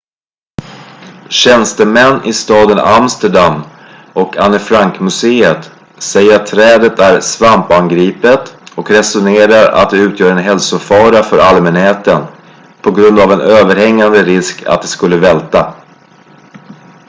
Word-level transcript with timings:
tjänstemän 1.39 2.13
i 2.29 2.33
staden 2.33 2.79
amsterdam 2.79 3.61
och 4.13 4.37
anne 4.37 4.59
frank-museet 4.59 5.71
säger 5.99 6.35
att 6.35 6.47
trädet 6.47 6.99
är 6.99 7.19
svampangripet 7.19 8.55
och 8.75 8.89
resonerar 8.89 9.71
att 9.71 9.89
det 9.89 9.97
utgör 9.97 10.31
en 10.31 10.37
hälsofara 10.37 11.23
för 11.23 11.37
allmänheten 11.39 12.25
på 12.81 12.91
grund 12.91 13.19
av 13.19 13.31
en 13.31 13.41
överhängande 13.41 14.23
risk 14.23 14.63
att 14.65 14.81
det 14.81 14.87
skulle 14.87 15.17
välta 15.17 15.73